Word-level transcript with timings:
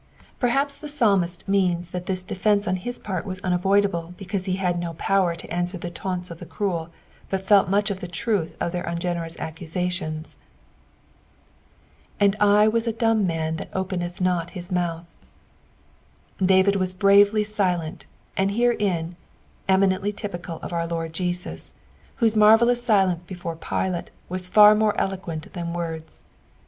Perhapo 0.41 0.73
Ihe 0.83 0.87
{iralmut 0.89 1.47
means 1.47 1.89
that 1.89 2.07
this 2.07 2.23
dcaftieaa 2.23 2.67
on 2.67 2.77
hia 2.77 2.93
part 3.03 3.23
whs 3.23 3.39
unaroiduble 3.41 4.17
because 4.17 4.45
he 4.45 4.55
had 4.55 4.79
nu 4.79 4.93
power 4.93 5.35
to 5.35 5.47
answer 5.53 5.77
the 5.77 5.91
taunts 5.91 6.31
of 6.31 6.39
the 6.39 6.45
cruel, 6.47 6.89
but 7.29 7.45
felt 7.45 7.69
much 7.69 7.91
of 7.91 7.99
the 7.99 8.07
truth 8.07 8.57
of 8.59 8.71
their 8.71 8.83
ungeDenxu 8.85 9.37
accusations. 9.37 10.37
"And 12.19 12.35
I 12.39 12.67
wai 12.67 12.81
a* 12.83 12.89
a 12.89 12.93
dumA 12.93 13.27
tnan 13.27 13.57
that 13.57 13.69
openeth 13.73 14.19
not 14.19 14.49
hi» 14.55 14.61
movth." 14.61 15.05
Daiid 16.39 16.77
was 16.77 16.95
bravelf 16.95 17.45
silent, 17.45 18.07
and 18.35 18.53
herein 18.53 19.05
was 19.09 19.15
eminently 19.69 20.11
typical 20.11 20.57
of 20.63 20.73
our 20.73 20.87
Lord 20.87 21.13
Jesus, 21.13 21.75
wbute 22.19 22.35
marvellous 22.35 22.83
silence 22.83 23.21
before 23.21 23.55
Pilate 23.55 24.09
was 24.29 24.47
far 24.47 24.73
more 24.73 24.99
eloquent 24.99 25.53
than 25.53 25.73
words. 25.73 26.23